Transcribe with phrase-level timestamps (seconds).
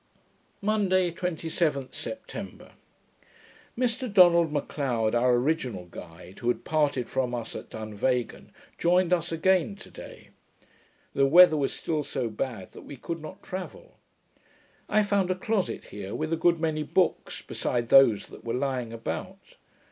[0.61, 2.71] Monday, 27th September
[3.77, 9.31] Mr Donald M'Leod, our original guide, who had parted from us at Dunvegan, joined us
[9.31, 10.29] again to day.
[11.13, 13.99] The weather was still so bad that we could not travel.
[14.89, 18.91] I found a closet here, with a good many books, beside those that were lying
[18.91, 19.55] about.